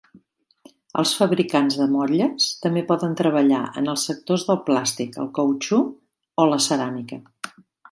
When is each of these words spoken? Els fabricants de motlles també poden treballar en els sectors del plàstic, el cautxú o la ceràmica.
Els 1.01 1.09
fabricants 1.19 1.77
de 1.81 1.85
motlles 1.95 2.47
també 2.63 2.83
poden 2.93 3.13
treballar 3.21 3.61
en 3.83 3.93
els 3.95 4.07
sectors 4.11 4.47
del 4.49 4.59
plàstic, 4.71 5.21
el 5.27 5.31
cautxú 5.39 5.83
o 6.47 6.51
la 6.55 6.61
ceràmica. 6.71 7.23